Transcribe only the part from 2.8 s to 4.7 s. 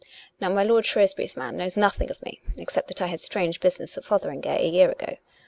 that I had strange business at Fotheringay a